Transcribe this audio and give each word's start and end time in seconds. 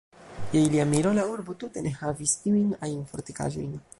Je 0.53 0.61
ilia 0.67 0.85
miro, 0.93 1.11
la 1.17 1.25
urbo 1.33 1.57
tute 1.65 1.85
ne 1.89 1.93
havis 2.01 2.35
iujn 2.53 2.75
ajn 2.89 3.07
fortikaĵojn. 3.15 3.81